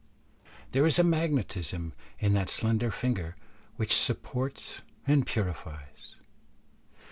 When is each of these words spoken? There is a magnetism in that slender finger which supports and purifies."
There 0.71 0.87
is 0.87 0.97
a 0.97 1.03
magnetism 1.03 1.93
in 2.17 2.33
that 2.33 2.49
slender 2.49 2.89
finger 2.89 3.35
which 3.75 3.95
supports 3.95 4.81
and 5.05 5.27
purifies." 5.27 6.15